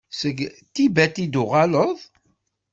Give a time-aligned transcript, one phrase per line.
[0.19, 0.37] Seg
[0.73, 1.97] Tibet i d-tuɣaleḍ?